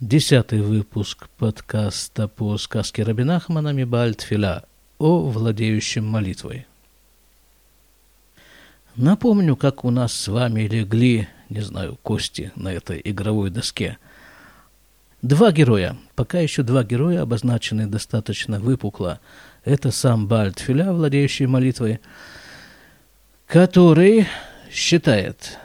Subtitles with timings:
[0.00, 4.64] Десятый выпуск подкаста по сказке Рабинахмана Мибальтфиля
[4.96, 6.66] о владеющем молитвой.
[8.96, 13.98] Напомню, как у нас с вами легли, не знаю, кости на этой игровой доске.
[15.20, 19.20] Два героя, пока еще два героя, обозначены достаточно выпукло.
[19.66, 22.00] Это сам Бальтфиля, владеющий молитвой,
[23.46, 24.26] который
[24.72, 25.58] считает,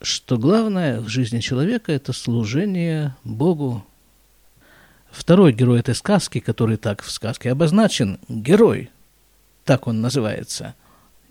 [0.00, 3.84] что главное в жизни человека– это служение Богу.
[5.10, 8.90] Второй герой этой сказки, который так в сказке обозначен, герой,
[9.64, 10.74] так он называется.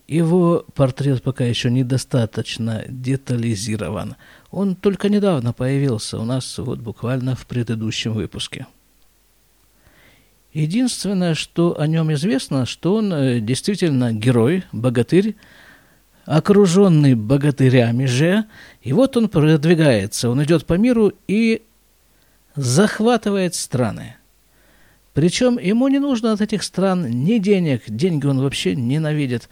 [0.07, 4.15] Его портрет пока еще недостаточно детализирован.
[4.51, 8.67] Он только недавно появился у нас вот буквально в предыдущем выпуске.
[10.53, 15.35] Единственное, что о нем известно, что он э, действительно герой, богатырь,
[16.25, 18.45] окруженный богатырями же,
[18.81, 21.63] и вот он продвигается, он идет по миру и
[22.55, 24.15] захватывает страны.
[25.13, 29.49] Причем ему не нужно от этих стран ни денег, деньги он вообще ненавидит,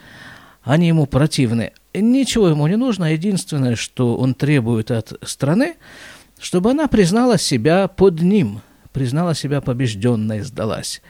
[0.63, 1.73] они ему противны.
[1.93, 5.75] Ничего ему не нужно, единственное, что он требует от страны,
[6.39, 8.61] чтобы она признала себя под ним,
[8.93, 11.01] признала себя побежденной, сдалась.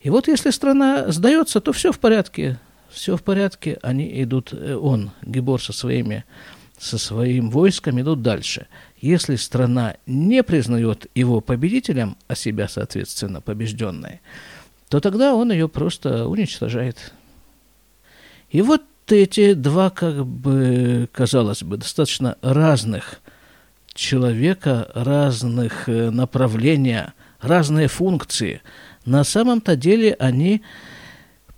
[0.00, 2.58] И вот если страна сдается, то все в порядке,
[2.94, 6.24] все в порядке, они идут, э, он, Гибор со своими,
[6.78, 8.66] со своим войском идут дальше.
[9.00, 14.20] Если страна не признает его победителем, а себя, соответственно, побежденной,
[14.88, 17.12] то тогда он ее просто уничтожает.
[18.50, 23.20] И вот эти два, как бы, казалось бы, достаточно разных
[23.92, 28.62] человека, разных э, направления, разные функции,
[29.04, 30.62] на самом-то деле они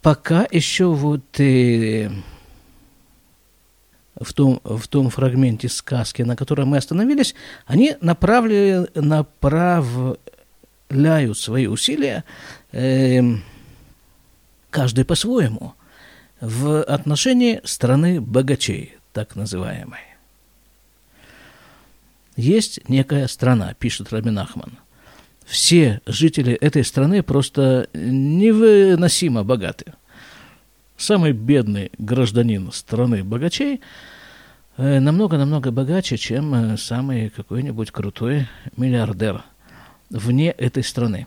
[0.06, 2.08] пока еще вот э,
[4.14, 7.34] в, том, в том фрагменте сказки, на котором мы остановились,
[7.66, 10.20] они направили, направляют
[11.36, 12.22] свои усилия,
[12.70, 13.20] э,
[14.70, 15.74] каждый по-своему,
[16.40, 19.98] в отношении страны богачей, так называемой.
[22.36, 24.78] Есть некая страна, пишет Рабин Ахман–
[25.46, 29.94] все жители этой страны просто невыносимо богаты.
[30.96, 33.80] Самый бедный гражданин страны богачей
[34.76, 39.44] э, намного-намного богаче, чем э, самый какой-нибудь крутой миллиардер
[40.10, 41.26] вне этой страны.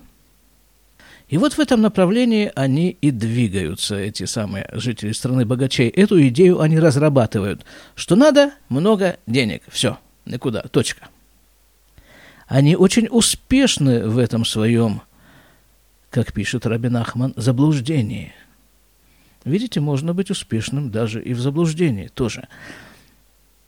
[1.29, 5.88] И вот в этом направлении они и двигаются, эти самые жители страны богачей.
[5.88, 7.63] Эту идею они разрабатывают,
[7.96, 9.62] что надо много денег.
[9.69, 11.08] Все, никуда, точка.
[12.49, 15.03] Они очень успешны в этом своем,
[16.09, 18.33] как пишет Рабин Ахман, заблуждении.
[19.45, 22.47] Видите, можно быть успешным даже и в заблуждении тоже.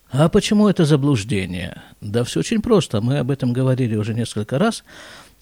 [0.10, 1.80] А почему это заблуждение?
[2.02, 3.02] Да все очень просто.
[3.02, 4.84] Мы об этом говорили уже несколько раз,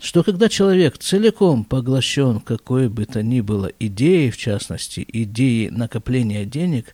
[0.01, 6.43] что когда человек целиком поглощен какой бы то ни было идеей, в частности, идеей накопления
[6.43, 6.93] денег,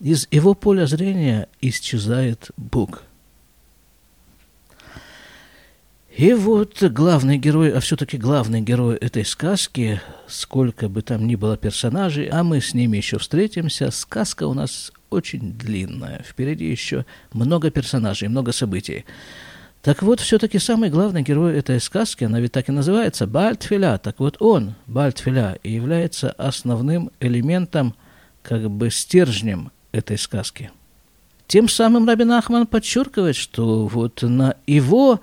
[0.00, 3.02] из его поля зрения исчезает Бог–
[6.16, 11.56] и вот главный герой, а все-таки главный герой этой сказки, сколько бы там ни было
[11.56, 16.22] персонажей, а мы с ними еще встретимся, сказка у нас очень длинная.
[16.22, 19.06] Впереди еще много персонажей, много событий.
[19.80, 23.98] Так вот, все-таки самый главный герой этой сказки, она ведь так и называется, Бальтфиля.
[23.98, 27.94] Так вот он, Бальтфиля, и является основным элементом,
[28.42, 30.70] как бы стержнем этой сказки.
[31.46, 35.20] Тем самым Рабин Ахман подчеркивает, что вот на его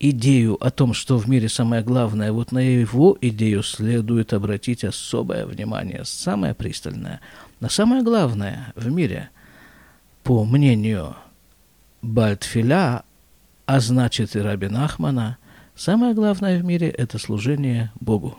[0.00, 5.44] идею о том, что в мире самое главное, вот на его идею следует обратить особое
[5.46, 7.20] внимание, самое пристальное,
[7.60, 9.28] на самое главное в мире,
[10.24, 11.16] по мнению
[12.00, 13.02] Бальтфиля,
[13.66, 15.36] а значит и Рабин Ахмана,
[15.76, 18.38] самое главное в мире– это служение Богу.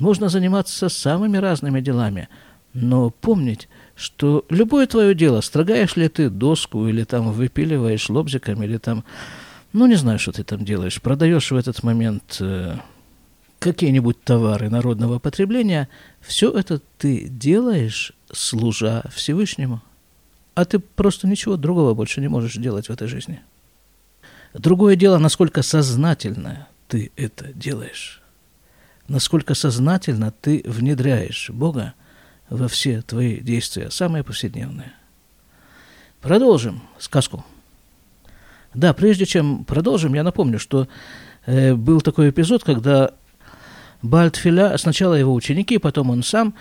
[0.00, 2.28] Можно заниматься самыми разными делами,
[2.72, 8.78] но помнить, что любое твое дело, строгаешь ли ты доску, или там выпиливаешь лобзиком, или
[8.78, 9.04] там
[9.72, 11.00] ну, не знаю, что ты там делаешь.
[11.00, 12.76] Продаешь в этот момент э,
[13.60, 15.88] какие-нибудь товары народного потребления.
[16.20, 19.80] Все это ты делаешь, служа Всевышнему.
[20.54, 23.40] А ты просто ничего другого больше не можешь делать в этой жизни.
[24.54, 28.20] Другое дело, насколько сознательно ты это делаешь.
[29.06, 31.94] Насколько сознательно ты внедряешь Бога
[32.48, 34.92] во все твои действия, самые повседневные.
[36.20, 37.44] Продолжим сказку.
[38.74, 40.86] Да, прежде чем продолжим, я напомню, что
[41.46, 43.12] э, был такой эпизод, когда
[44.02, 46.54] Бальтфиля, сначала его ученики, потом он сам,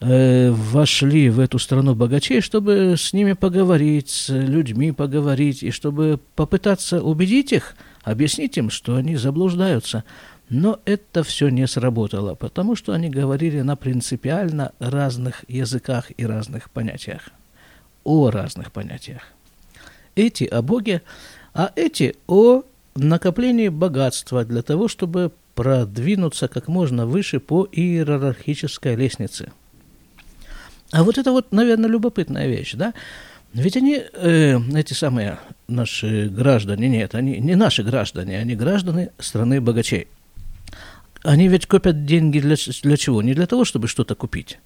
[0.00, 6.20] э, вошли в эту страну богачей, чтобы с ними поговорить, с людьми поговорить, и чтобы
[6.36, 10.04] попытаться убедить их, объяснить им, что они заблуждаются.
[10.50, 16.70] Но это все не сработало, потому что они говорили на принципиально разных языках и разных
[16.70, 17.30] понятиях.
[18.02, 19.22] О разных понятиях.
[20.16, 21.02] Эти о Боге,
[21.54, 22.62] а эти о
[22.94, 29.52] накоплении богатства для того, чтобы продвинуться как можно выше по иерархической лестнице.
[30.92, 32.94] А вот это вот, наверное, любопытная вещь, да?
[33.52, 39.60] Ведь они, э, эти самые наши граждане, нет, они не наши граждане, они граждане страны
[39.60, 40.08] богачей–
[41.22, 43.22] они ведь копят деньги для, для чего?
[43.22, 44.58] Не для того, чтобы что-то купить.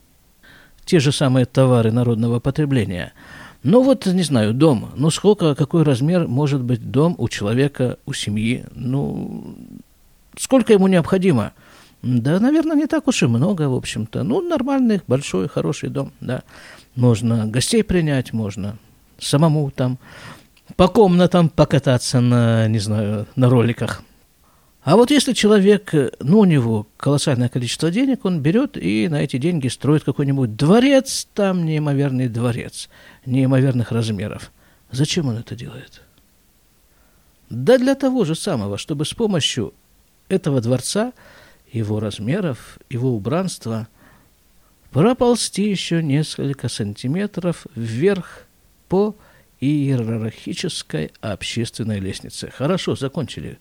[0.84, 3.12] Те же самые товары народного потребления.
[3.64, 4.90] Ну вот, не знаю, дом.
[4.94, 8.66] Ну сколько, какой размер может быть дом у человека, у семьи?
[8.74, 9.56] Ну,
[10.38, 11.52] сколько ему необходимо?
[12.02, 14.22] Да, наверное, не так уж и много, в общем-то.
[14.22, 16.42] Ну, нормальный, большой, хороший дом, да.
[16.94, 18.76] Можно гостей принять, можно
[19.18, 19.98] самому там
[20.76, 24.02] по комнатам покататься на, не знаю, на роликах–
[24.84, 29.22] а вот если человек, э, ну, у него колоссальное количество денег, он берет и на
[29.22, 32.90] эти деньги строит какой-нибудь дворец, там неимоверный дворец,
[33.24, 34.52] неимоверных размеров.
[34.90, 36.02] Зачем он это делает?
[37.48, 39.72] Да для того же самого, чтобы с помощью
[40.28, 41.14] этого дворца,
[41.72, 43.88] его размеров, его убранства,
[44.90, 48.42] проползти еще несколько сантиметров вверх
[48.90, 49.16] по
[49.60, 52.52] иерархической общественной лестнице.
[52.54, 53.58] Хорошо, закончили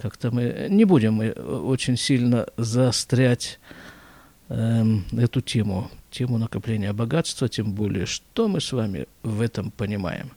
[0.00, 3.60] как-то мы не будем мы очень сильно заострять
[4.48, 10.32] эм, эту тему, тему накопления богатства, тем более, что мы с вами в этом понимаем.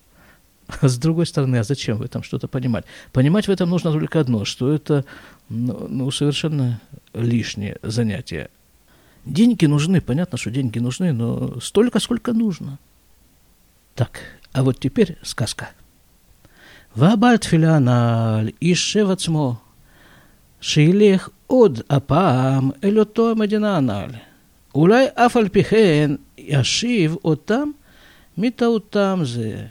[0.68, 2.86] А с другой стороны, а зачем в этом что-то понимать?
[3.12, 5.06] Понимать в этом нужно только одно, что это
[5.50, 6.82] ну, ну, совершенно
[7.14, 8.50] лишнее занятие.
[9.26, 12.80] Деньги нужны, понятно, что деньги нужны, но столько, сколько нужно.
[13.96, 14.20] Так,
[14.52, 15.70] а вот теперь сказка–
[16.97, 19.55] והבעל תפילה הנ"ל יישב עצמו,
[20.61, 24.11] שילך עוד הפעם אל אותו המדינה הנ"ל.
[24.75, 27.71] אולי אף על פי כן ישיב אותם
[28.39, 29.67] מטעותם זה.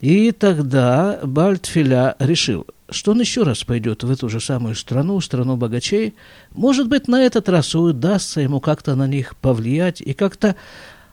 [0.00, 5.20] И тогда Баль Тфиля решил, что он еще раз пойдет в эту же самую страну,
[5.20, 6.14] страну богачей.
[6.54, 10.54] Может быть, на этот раз удастся ему как-то на них повлиять и как-то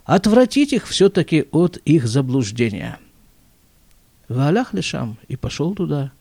[0.03, 2.99] отвратить их все-таки от их заблуждения.
[4.28, 6.12] Валях лишам, и пошел туда.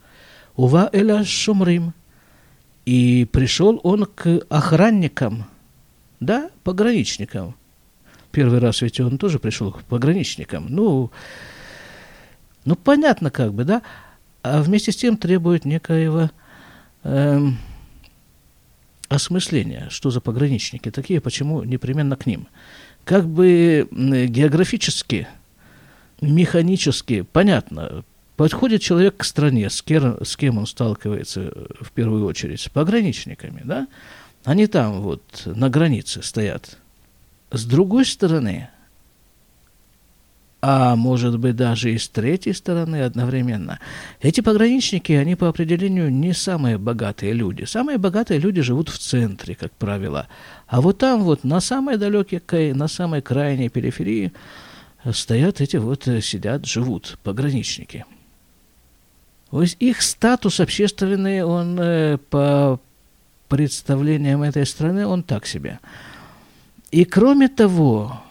[0.56, 1.94] Ува эля шумрим.
[2.86, 5.46] И пришел он к охранникам,
[6.22, 7.56] да, пограничникам.
[8.32, 10.68] Первый раз ведь он тоже пришел к пограничникам.
[10.70, 11.12] Ну,
[12.64, 13.82] ну понятно как бы, да?
[14.42, 16.32] А вместе с тем требует некоего
[17.04, 17.58] эм,
[19.10, 22.48] осмысления, что за пограничники такие, почему непременно к ним.
[23.04, 25.28] Как бы географически
[26.22, 28.04] механически, понятно,
[28.36, 33.62] подходит человек к стране, с кем, с кем он сталкивается в первую очередь, с пограничниками,
[33.64, 33.88] да?
[34.46, 36.78] Они там вот на границе стоят.
[37.52, 38.70] С другой стороны,
[40.62, 43.80] а может быть даже и с третьей стороны одновременно.
[44.22, 47.64] Эти пограничники, они по определению не самые богатые люди.
[47.66, 50.28] Самые богатые люди живут в центре, как правило.
[50.68, 54.34] А вот там вот на самой далекой, на самой крайней периферии–
[55.14, 58.06] стоят эти вот, э, сидят, живут, пограничники.
[59.52, 62.80] То есть их статус общественный, он э, по
[63.48, 65.80] представлениям этой страны, он так себе.
[66.92, 68.22] И кроме того,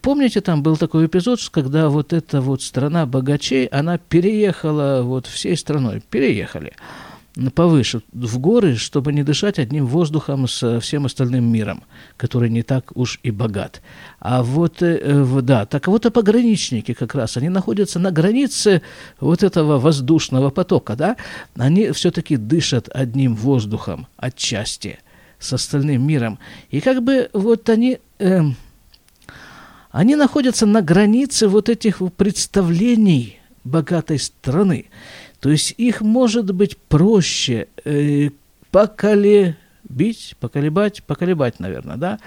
[0.00, 5.56] помните, там был такой эпизод, когда вот эта вот страна богачей, она переехала вот всей
[5.56, 6.72] страной, переехали
[7.54, 11.82] повыше, в горы, чтобы не дышать одним воздухом со всем остальным миром,
[12.16, 13.82] который не так уж и богат.
[14.20, 18.82] А вот, э, да, так вот и пограничники как раз, они находятся на границе
[19.20, 21.16] вот этого воздушного потока, да,
[21.56, 25.00] они все-таки дышат одним воздухом отчасти
[25.38, 26.38] с остальным миром.
[26.70, 27.98] И как бы вот они...
[28.18, 28.42] Э,
[29.90, 34.86] они находятся на границе вот этих представлений богатой страны.
[35.44, 38.30] То есть их может быть проще э,
[38.70, 42.18] поколебить, поколебать, поколебать, наверное, да,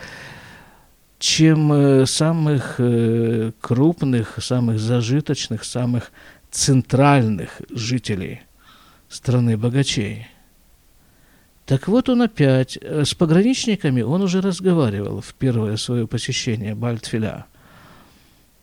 [1.18, 6.12] чем э, самых э, крупных, самых зажиточных, самых
[6.52, 8.42] центральных жителей
[9.10, 10.28] страны богачей.
[11.66, 17.48] Так вот он опять, э, с пограничниками он уже разговаривал в первое свое посещение Бальтфиля–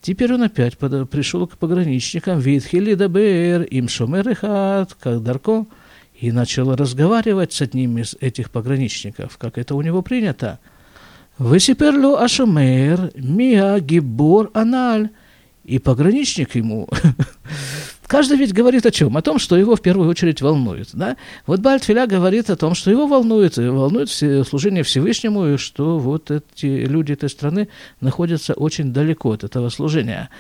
[0.05, 5.65] Теперь он опять под, пришел к пограничникам, Витхили Дабер, им Шумерехат, как Дарко,
[6.21, 10.59] и начал разговаривать с одним из этих пограничников, как это у него принято.
[11.39, 15.09] Высиперлю Ашамер, Миа Гибор Аналь.
[15.65, 16.87] И пограничник ему
[18.15, 19.17] Каждый ведь говорит о чем?
[19.17, 20.91] О том, что его в первую очередь волнует.
[20.93, 21.17] Да?
[21.49, 26.31] Вот Бальтфиля говорит о том, что его волнует, волнует все, служение Всевышнему, и что вот
[26.31, 27.67] эти люди этой страны
[28.01, 30.31] находятся очень далеко от этого служения.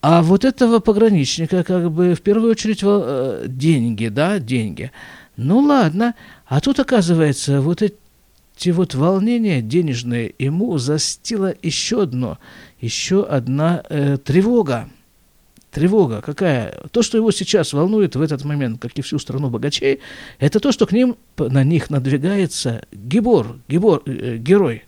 [0.00, 4.90] А вот этого пограничника, как бы, в первую очередь, э, деньги, да, деньги.
[5.36, 12.38] Ну ладно, а тут, оказывается, вот эти вот волнения денежные ему застило еще одно,
[12.80, 14.88] еще одна э, тревога.
[15.72, 16.78] Тревога какая?
[16.90, 20.00] То, что его сейчас волнует в этот момент, как и всю страну богачей,
[20.38, 24.84] это то, что к ним, на них надвигается Гибор, Гибор, э, герой.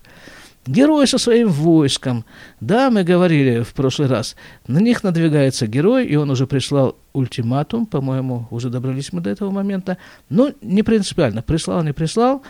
[0.67, 2.27] Герой со своим войском.
[2.61, 4.37] Да, мы говорили в прошлый раз,
[4.67, 9.51] на них надвигается герой, и он уже прислал ультиматум, по-моему, уже добрались мы до этого
[9.51, 9.97] момента,
[10.29, 12.43] но не принципиально, прислал, не прислал,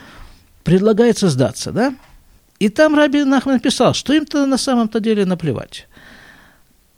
[0.64, 1.94] предлагается сдаться, да?
[2.58, 5.86] И там Раби Нахман написал, что им-то на самом-то деле наплевать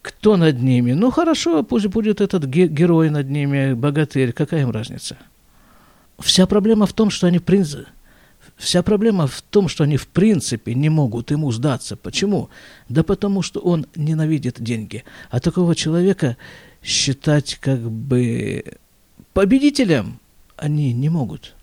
[0.07, 0.93] кто над ними?
[0.93, 5.17] Ну хорошо, пусть будет этот герой над ними, богатырь, какая им разница?
[6.21, 7.87] Вся проблема в том, что они принципе,
[8.57, 11.97] вся проблема в том, что они в принципе не могут ему сдаться.
[11.97, 12.51] Почему?
[12.89, 15.03] Да потому что он ненавидит деньги.
[15.29, 16.37] А такого человека
[16.85, 18.65] считать как бы
[19.33, 20.21] победителем
[20.57, 21.55] они не могут.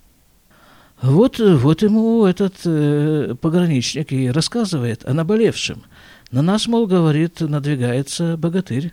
[1.02, 5.84] Вот, вот ему этот э, пограничник и рассказывает о наболевшем–
[6.34, 8.92] на нас, мол, говорит, надвигается богатырь.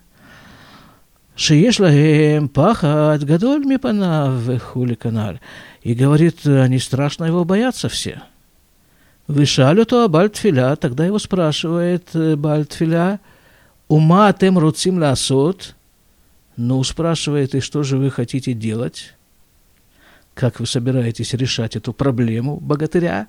[1.37, 5.40] Шиеш лагем пахат гадоль мипанав хули каналь.
[5.80, 8.20] И говорит, они страшно его боятся все.
[9.26, 13.20] Вышалю то Бальтфиля, тогда его спрашивает э, Бальтфиля,
[13.88, 15.75] ума тем руцим ласот.
[16.56, 19.14] Ну, спрашивает, и что же вы хотите делать?
[20.35, 23.28] Как вы собираетесь решать эту проблему богатыря?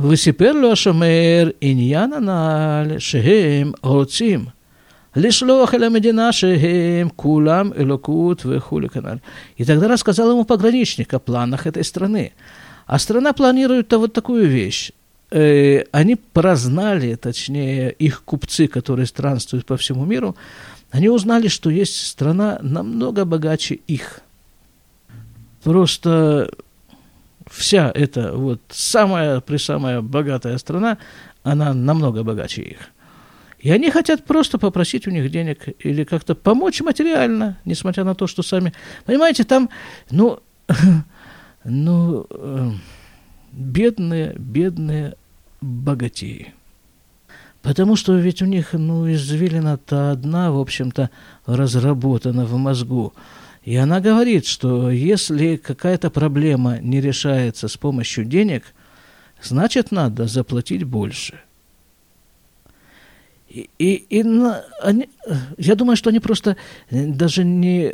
[0.00, 4.44] וסיפר לו השומר עניין הנ"ל שהם רוצים
[5.16, 9.20] לשלוח אל המדינה שהם כולם элокут וכולי канал.
[9.56, 12.32] И тогда рассказал ему пограничник о планах этой страны.
[12.86, 14.90] А страна планирует вот такую вещь.
[15.30, 20.36] Э, они прознали, точнее, их купцы, которые странствуют по всему миру,
[20.90, 24.20] они узнали, что есть страна намного богаче их.
[25.62, 26.50] Просто
[27.49, 30.97] вся эта вот самая при самая богатая страна,
[31.43, 32.79] она намного богаче их.
[33.59, 38.25] И они хотят просто попросить у них денег или как-то помочь материально, несмотря на то,
[38.25, 38.73] что сами...
[39.05, 39.69] Понимаете, там,
[40.11, 40.39] ну,
[41.65, 42.71] ну, э,
[43.51, 45.15] бедные, бедные
[45.59, 46.53] богатеи.
[47.61, 51.09] Потому что ведь у них, ну, извилина-то одна, в общем-то,
[51.45, 53.13] разработана в мозгу.
[53.69, 58.63] И она говорит, что если какая-то проблема не решается с помощью денег,
[59.43, 61.39] значит, надо заплатить больше.
[63.47, 64.25] И, и, и
[64.81, 65.07] они,
[65.59, 66.57] я думаю, что они просто
[66.89, 67.93] даже не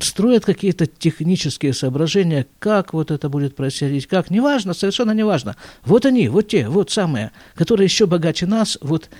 [0.00, 5.54] строят какие-то технические соображения, как вот это будет происходить, как, неважно, совершенно неважно.
[5.84, 9.10] Вот они, вот те, вот самые, которые еще богаче нас, вот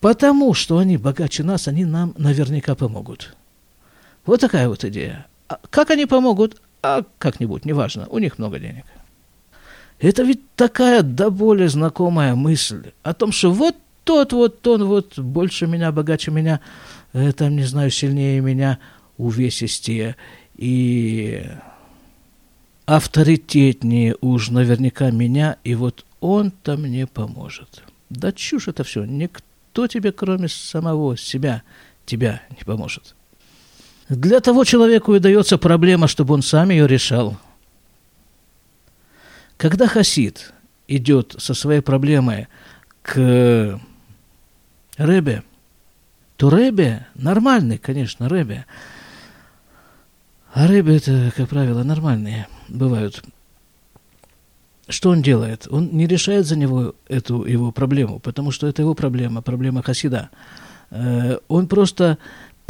[0.00, 3.36] потому что они богаче нас, они нам наверняка помогут.
[4.26, 5.26] Вот такая вот идея.
[5.48, 6.60] А как они помогут?
[6.82, 8.84] А как-нибудь, неважно, у них много денег.
[9.98, 15.18] Это ведь такая до боли знакомая мысль о том, что вот тот, вот он, вот
[15.18, 16.60] больше меня, богаче меня,
[17.12, 18.78] э, там, не знаю, сильнее меня,
[19.18, 20.16] увесистее
[20.56, 21.46] и
[22.86, 27.82] авторитетнее уж наверняка меня, и вот он-то мне поможет.
[28.08, 29.04] Да чушь это все.
[29.04, 31.62] Никто тебе, кроме самого себя,
[32.04, 33.14] тебя не поможет.
[34.10, 37.36] Для того человеку и дается проблема, чтобы он сам ее решал.
[39.56, 40.52] Когда хасид
[40.88, 42.48] идет со своей проблемой
[43.02, 43.80] к
[44.98, 45.44] Ребе,
[46.36, 48.66] то Ребе нормальный, конечно, Ребе.
[50.52, 53.22] А Ребе это, как правило, нормальные бывают.
[54.88, 55.68] Что он делает?
[55.70, 60.30] Он не решает за него эту его проблему, потому что это его проблема, проблема хасида.
[60.90, 62.18] Э, он просто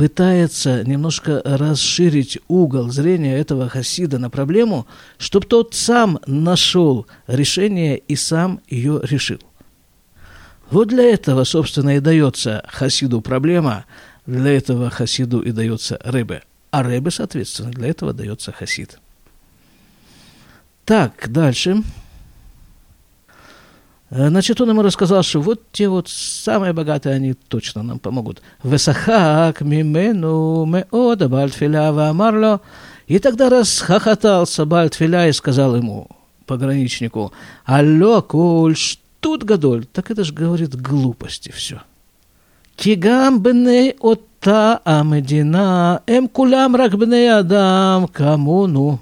[0.01, 4.87] пытается немножко расширить угол зрения этого хасида на проблему,
[5.19, 9.41] чтобы тот сам нашел решение и сам ее решил.
[10.71, 13.85] Вот для этого, собственно, и дается хасиду проблема,
[14.25, 16.45] для этого хасиду и дается рыбе.
[16.71, 18.99] А рыбе, соответственно, для этого дается хасид.
[20.87, 21.83] Так, дальше.
[24.11, 28.43] Э, значит, он ему рассказал, что вот те вот самые богатые, они точно нам помогут.
[28.63, 32.61] Весахак мимену меода бальтфиля вамарло.
[33.07, 36.07] И тогда расхохотался Бальтфиля и сказал ему,
[36.47, 37.33] пограничнику,
[37.65, 41.83] «Алло, Коль, штут гадоль!» Так это же говорит глупости все.
[42.77, 43.45] «Кигам
[44.01, 49.01] ота амедина, эм кулям рак бней адам, кому ну?»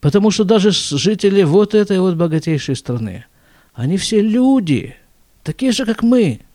[0.00, 3.26] Потому что даже жители вот этой вот богатейшей страны,
[3.73, 4.95] они все люди,
[5.43, 6.47] такие же, как мы –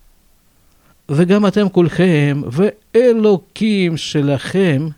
[1.08, 4.88] וגם אתם כולכם, ואלוקים שלכם,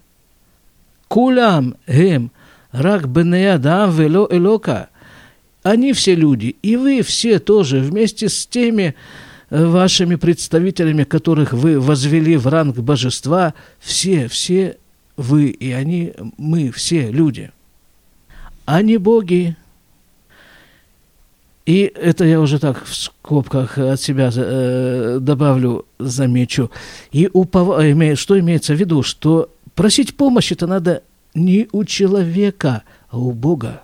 [1.08, 2.26] כולם הם
[2.74, 4.82] רק בני אדם ולא אלוקה.
[5.66, 8.94] Они все люди, и вы все тоже, вместе с теми
[9.48, 14.76] вашими представителями, которых вы возвели в ранг божества, все, все
[15.16, 17.50] вы и они, мы, все люди.
[18.66, 19.56] Они боги,
[21.69, 26.71] и это я уже так в скобках от себя э, добавлю, замечу.
[27.11, 27.79] И упов...
[28.17, 29.03] что имеется в виду?
[29.03, 31.03] Что просить помощи-то надо
[31.35, 33.83] не у человека, а у Бога.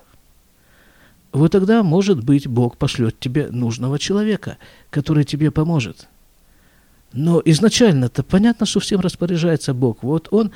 [1.32, 4.58] Вот тогда, может быть, Бог пошлет тебе нужного человека,
[4.90, 6.08] который тебе поможет.
[7.14, 10.02] Но изначально-то понятно, что всем распоряжается Бог.
[10.02, 10.52] Вот Он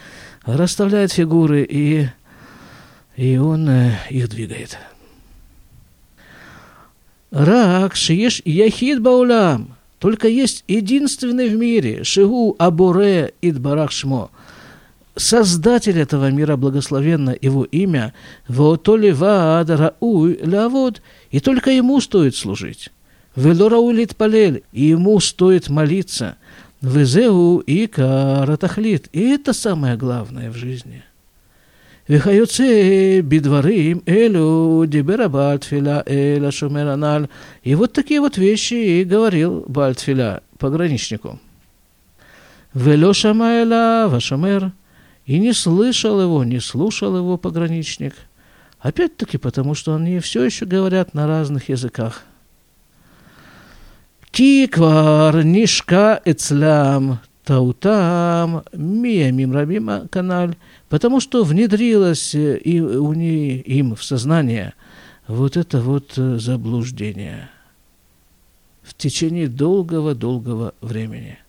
[0.45, 2.09] расставляет фигуры, и,
[3.15, 4.79] и Он э, их двигает.
[7.31, 9.75] Рак шиеш яхид баулам.
[9.99, 14.31] Только есть единственный в мире, Шигу Абуре Идбарах Шмо.
[15.15, 18.13] Создатель этого мира, благословенно его имя,
[18.47, 22.89] Ваотоли Ваад Рауй Лавод, и только ему стоит служить.
[23.35, 26.37] Велорауилит Палель, и ему стоит молиться.
[26.81, 31.03] Везеу и Каратахлит, и это самое главное в жизни.
[32.09, 37.29] Вихаюцы бедварым элю дибера Бальтфиля эля шумераналь.
[37.61, 41.39] И вот такие вот вещи и говорил Бальтфиля пограничнику.
[42.73, 44.71] Велё шамаэла вашамер.
[45.27, 48.15] И не слышал его, не слушал его пограничник.
[48.79, 52.23] Опять-таки потому, что они все еще говорят на разных языках.
[54.31, 60.55] Киквар нишка эцлям таутам миямим рабима каналь
[60.87, 64.75] потому что внедрилось э, и у не, им в сознание
[65.27, 67.49] вот это вот э, заблуждение
[68.83, 71.39] в течение долгого-долгого времени.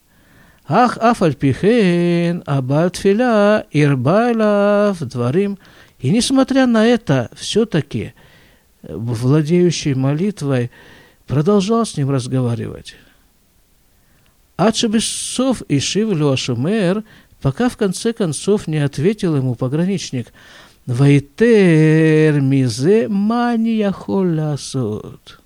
[0.67, 5.59] Ах, афальпихен, абатфиля, ирбайлав, дворим.
[5.99, 8.15] И несмотря на это, все-таки
[8.83, 10.71] э, владеющий молитвой
[11.27, 12.97] продолжал с ним разговаривать.
[14.61, 17.03] Ачебесов и Шивлю Ашумер
[17.41, 20.35] пока в конце концов не ответил ему пограничник.
[20.85, 25.41] Вайтер мизе мания холясот.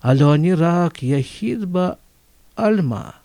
[0.00, 1.98] Рак яхидба
[2.54, 3.16] альма.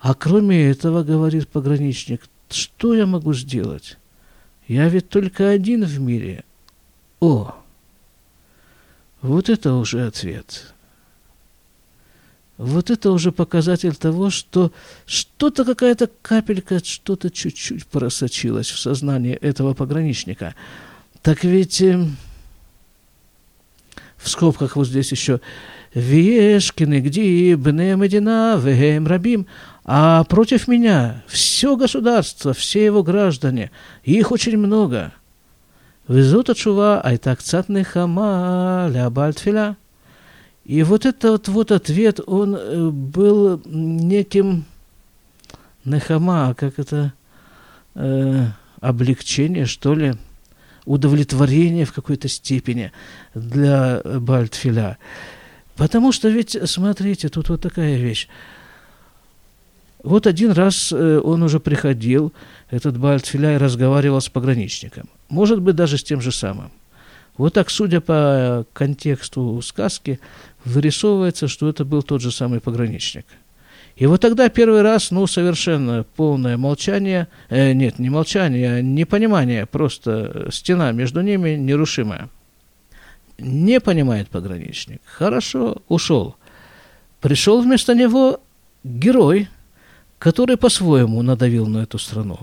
[0.00, 3.98] А кроме этого, говорит пограничник, что я могу сделать?
[4.66, 6.42] Я ведь только один в мире.
[7.20, 7.54] О,
[9.22, 10.74] вот это уже ответ.
[12.60, 14.70] Вот это уже показатель того, что
[15.06, 20.54] что-то, какая-то капелька, что-то чуть-чуть просочилось в сознание этого пограничника.
[21.22, 22.06] Так ведь э,
[24.18, 25.40] в скобках вот здесь еще
[25.94, 29.46] «Вешкины, где бне Медина, вегем рабим»,
[29.86, 33.70] а против меня все государство, все его граждане,
[34.04, 35.14] их очень много.
[36.08, 39.78] Везут отшува, айтак цатный хама, ля бальтфиля.
[40.70, 44.66] И вот этот вот ответ, он э, был неким
[45.84, 47.12] нахама, как это,
[47.96, 48.46] э,
[48.80, 50.14] облегчение, что ли,
[50.84, 52.92] удовлетворение в какой-то степени
[53.34, 54.98] для Бальтфиля.
[55.74, 58.28] Потому что ведь, смотрите, тут вот такая вещь.
[60.04, 62.32] Вот один раз э, он уже приходил,
[62.70, 65.08] этот Бальтфиля, и разговаривал с пограничником.
[65.30, 66.70] Может быть, даже с тем же самым.
[67.40, 70.20] Вот так, судя по контексту сказки,
[70.64, 73.26] вырисовывается, что это был тот же самый пограничник.
[73.96, 79.66] И вот тогда первый раз, ну, совершенно полное молчание, э, нет, не молчание, а непонимание,
[79.66, 82.30] просто стена между ними нерушимая.
[83.38, 85.00] Не понимает пограничник.
[85.04, 86.36] Хорошо, ушел.
[87.20, 88.40] Пришел вместо него
[88.84, 89.48] герой,
[90.18, 92.38] который по-своему надавил на эту страну.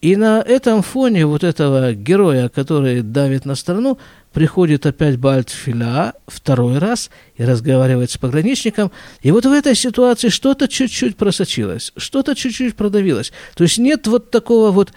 [0.00, 3.98] И на этом фоне вот этого героя, который давит на страну,
[4.32, 8.90] приходит опять Бальтфиля второй раз и разговаривает с пограничником.
[9.22, 13.32] И вот в этой ситуации что-то чуть-чуть просочилось, что-то чуть-чуть продавилось.
[13.54, 14.92] То есть нет вот такого вот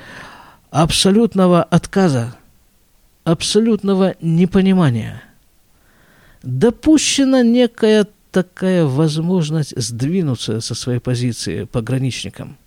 [0.69, 2.35] абсолютного отказа,
[3.23, 5.23] абсолютного непонимания.
[6.43, 12.57] Допущена некая такая возможность сдвинуться со своей позиции пограничником–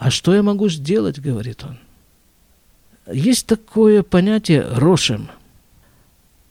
[0.00, 1.78] а что я могу сделать, говорит он.
[3.14, 5.28] Есть такое понятие рошем.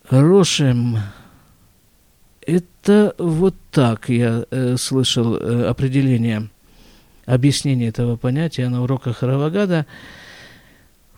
[0.10, 0.98] Рошем–
[2.42, 6.50] это вот так я э, слышал э, определение,
[7.26, 9.86] объяснение этого понятия на уроках Равагада.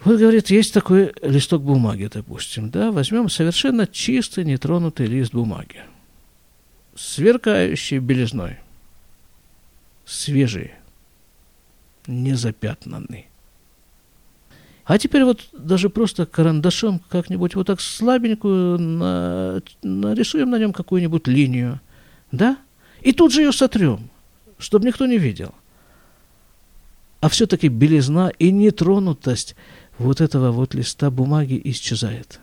[0.04, 5.84] Вот, говорит, есть такой листок бумаги, допустим, да, возьмем совершенно чистый, нетронутый лист бумаги,
[6.96, 8.58] сверкающий белизной,
[10.06, 10.72] свежий,
[12.08, 13.31] незапятнанный.
[14.92, 21.30] А теперь вот даже просто карандашом как-нибудь вот так слабенькую на, нарисуем на нем какую-нибудь
[21.30, 21.80] линию,
[22.34, 22.58] да?
[23.00, 24.10] И тут же ее сотрем,
[24.58, 25.56] чтобы никто не видел.
[27.22, 29.56] А все-таки белизна и нетронутость
[29.98, 32.42] вот этого вот листа бумаги исчезает.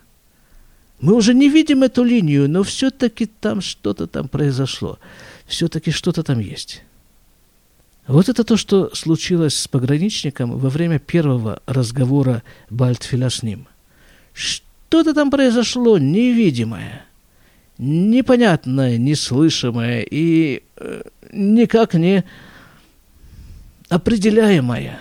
[1.03, 4.99] Мы уже не видим эту линию, но все-таки там что-то там произошло.
[5.47, 6.83] Все-таки что-то там есть.
[8.09, 13.69] Вот это то, что случилось с пограничником во время первого разговора Бальтфиля с ним.
[14.33, 17.05] Что-то там произошло невидимое,
[17.77, 22.25] непонятное, неслышимое и э, никак не
[23.91, 25.01] определяемое.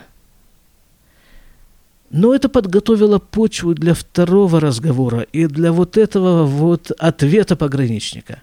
[2.10, 8.42] Но это подготовило почву для второго разговора и для вот этого вот ответа пограничника,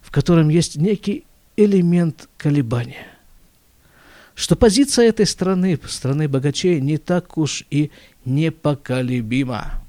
[0.00, 1.24] в котором есть некий
[1.58, 3.15] элемент колебания
[4.36, 7.90] что позиция этой страны, страны богачей, не так уж и
[8.26, 9.82] непоколебима.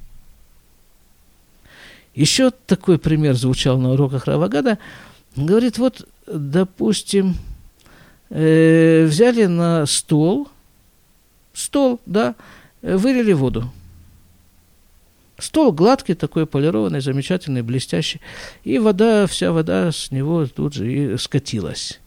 [2.16, 4.80] Еще такой пример звучал на уроках Равагада.
[5.36, 7.36] Говорит, вот, допустим,
[8.30, 10.48] э, взяли на стол,
[11.54, 12.34] стол, да,
[12.82, 13.70] вылили воду.
[15.38, 18.22] Стол гладкий, такой полированный, замечательный, блестящий.
[18.64, 22.00] И вода, вся вода с него тут же и скатилась.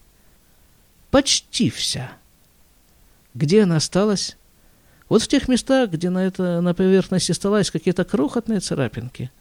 [1.11, 2.11] Почти вся.
[3.33, 4.37] Где она осталась?
[5.09, 9.31] Вот в тех местах, где на, это, на поверхности стола есть какие-то крохотные царапинки.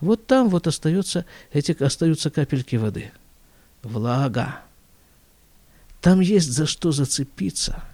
[0.00, 3.12] Вот там вот остается, эти, остаются капельки воды.
[3.82, 4.60] Влага.
[6.00, 7.84] Там есть за что зацепиться.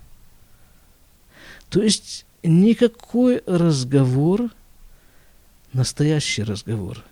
[1.68, 4.50] То есть никакой разговор,
[5.74, 7.04] настоящий разговор,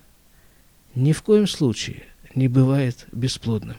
[0.95, 3.77] ни в коем случае не бывает бесплодным.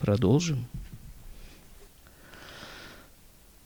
[0.00, 0.66] Продолжим.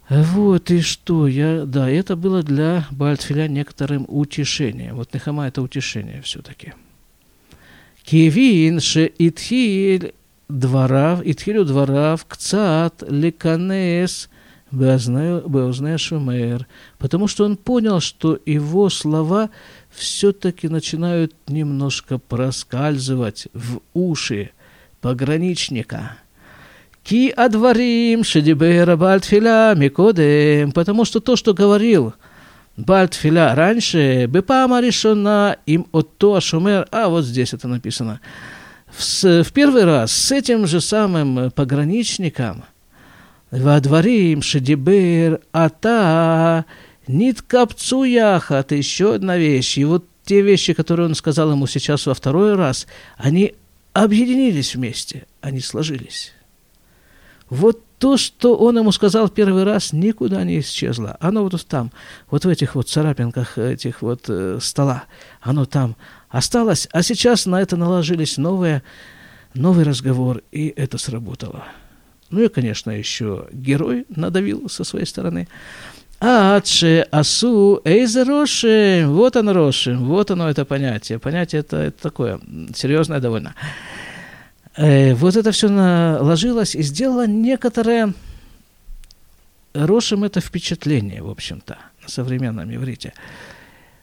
[0.09, 4.97] Вот и что, я, да, это было для Бальтфиля некоторым утешением.
[4.97, 6.75] Вот Нехама это утешение все-таки.
[8.03, 10.13] Кивин ше итхиль
[10.49, 14.29] дворав, итхилю дворав кцат леканес
[14.71, 16.67] беозне шумер.
[16.99, 19.49] Потому что он понял, что его слова
[19.91, 24.51] все-таки начинают немножко проскальзывать в уши
[25.01, 26.19] пограничника–
[27.05, 32.15] Ки адварим шедибера бальтфиля микодем, потому что то, что говорил
[32.79, 38.21] Бальтфиля раньше, бепама решена им от то шумер, а вот здесь это написано,
[38.91, 42.65] в, в первый раз с этим же самым пограничником,
[43.51, 46.65] Вадварим шедибер ата
[47.07, 49.79] нит капцу яхат, еще одна вещь.
[49.79, 53.55] И вот те вещи, которые он сказал ему сейчас во второй раз, они
[53.93, 56.33] объединились вместе, они сложились.
[57.51, 61.17] Вот то, что он ему сказал первый раз, никуда не исчезло.
[61.21, 61.91] Оно вот там,
[62.31, 65.05] вот в этих вот царапинках этих вот э, стола,
[65.41, 65.97] оно там
[66.29, 68.83] осталось, а сейчас на это наложились новые,
[69.55, 71.65] новый разговор, и это сработало.
[72.31, 75.49] Ну и, конечно, еще герой надавил со своей стороны.
[76.21, 81.19] Адше, асу, эйзе роши, вот оно роши, вот оно это понятие.
[81.19, 82.41] Понятие это, это такое
[82.75, 83.55] серьезное довольно.
[84.77, 88.15] Э, вот это все наложилось и сделало некоторое
[89.75, 93.13] Рошем это впечатление, в общем-то, на современном иврите.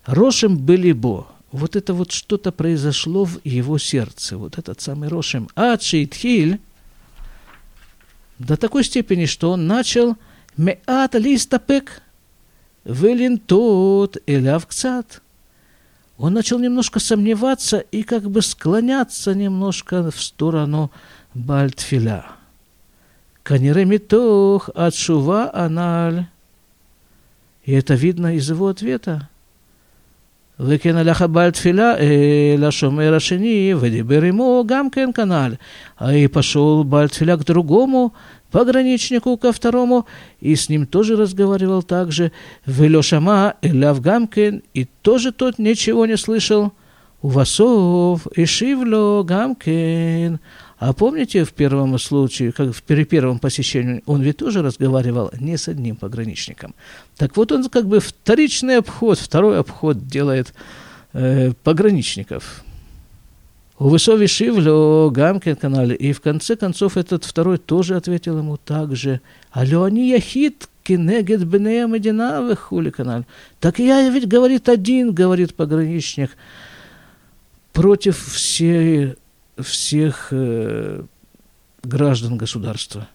[0.05, 1.27] Рошем были бо.
[1.53, 4.37] Вот это вот что-то произошло в его сердце.
[4.37, 5.49] Вот этот самый Рошем.
[5.55, 6.59] Ачейтхиль
[8.37, 10.17] до такой степени, что он начал
[10.57, 12.01] меат листапек
[12.83, 15.21] велинтот элявкцат
[16.21, 20.91] он начал немножко сомневаться и как бы склоняться немножко в сторону
[21.33, 22.25] Бальтфиля.
[23.41, 26.27] Канеремитох отшува аналь.
[27.63, 29.29] И это видно из его ответа.
[30.60, 35.54] וכן הלך הבעל תפילה אל השומר השני ודיבר עמו גם כן כנ"ל.
[36.00, 38.12] И пошел בעל תפילה к другому
[38.50, 40.06] пограничнику ко второму,
[40.40, 42.32] и с ним тоже разговаривал также
[42.64, 46.72] Велешама Эляв Гамкен, и тоже тот ничего не слышал.
[47.22, 50.40] У Васов и Шивло Гамкен.
[50.81, 55.55] а помните в первом случае, как в при первом посещении, он ведь тоже разговаривал не
[55.55, 56.73] с одним пограничником.
[57.17, 60.55] Так вот он как бы вторичный обход, второй обход делает
[61.13, 62.63] э, пограничников.
[63.77, 65.95] У Высови Шивлю Гамкин канале.
[65.95, 69.21] И в конце концов этот второй тоже ответил ему так же.
[69.51, 73.25] Алло, они яхит кинегет бнея медина хули канал.
[73.59, 76.31] Так я ведь, говорит, один, говорит пограничник,
[77.71, 79.13] против всей,
[79.61, 81.03] всех э,
[81.83, 83.07] граждан государства.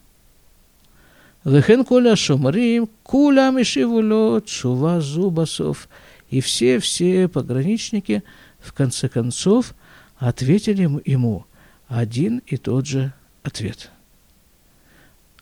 [1.44, 5.88] Вехен коля шомарим, кулям и шивуло, чува зубасов.
[6.28, 8.24] И все-все пограничники,
[8.58, 9.74] в конце концов,
[10.16, 11.46] ответили ему
[11.86, 13.12] один и тот же
[13.44, 13.90] ответ.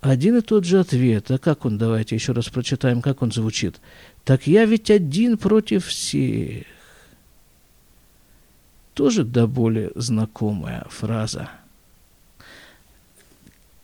[0.01, 1.31] Один и тот же ответ.
[1.31, 3.77] А как он, давайте еще раз прочитаем, как он звучит.
[4.25, 6.65] Так я ведь один против всех.
[8.95, 11.51] Тоже до более знакомая фраза.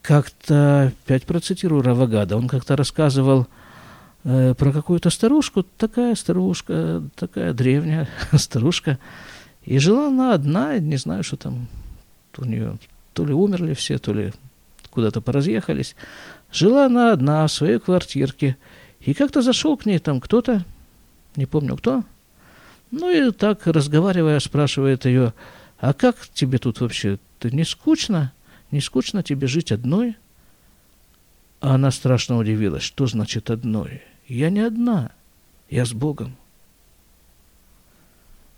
[0.02, 3.46] Как-то, опять процитирую Равагада, он как-то рассказывал
[4.24, 8.98] э, про какую-то старушку, такая старушка, такая древняя старушка,
[9.64, 11.68] и жила она одна, не знаю, что там
[12.38, 12.78] у нее,
[13.12, 14.32] то ли умерли все, то ли
[14.90, 15.96] куда-то поразъехались.
[16.52, 18.56] Жила она одна в своей квартирке.
[19.00, 20.64] И как-то зашел к ней там кто-то,
[21.36, 22.04] не помню кто.
[22.90, 25.32] Ну и так, разговаривая, спрашивает ее,
[25.78, 27.18] а как тебе тут вообще?
[27.38, 28.32] Ты не скучно?
[28.70, 30.16] Не скучно тебе жить одной?
[31.60, 34.02] А она страшно удивилась, что значит одной?
[34.26, 35.12] Я не одна,
[35.68, 36.36] я с Богом.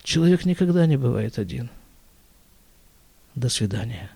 [0.02, 1.70] Человек никогда не бывает один.
[3.34, 4.10] До свидания.